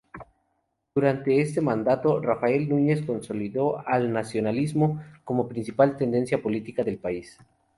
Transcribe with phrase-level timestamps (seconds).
[0.95, 7.37] Durante este mandato, Rafael Núñez consolidó al "nacionalismo" como principal tendencia política del país.